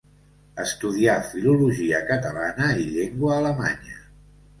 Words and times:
Estudià 0.61 1.17
Filologia 1.33 1.99
Catalana 2.07 2.71
i 2.85 2.87
Llengua 2.95 3.37
Alemanya. 3.43 4.01